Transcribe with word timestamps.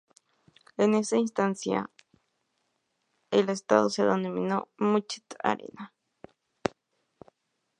En 0.77 0.95
esa 0.95 1.17
instancia, 1.17 1.91
el 3.29 3.49
estadio 3.49 3.87
se 3.91 4.01
denominó 4.03 4.67
"München 4.77 5.23
Arena". 5.43 5.93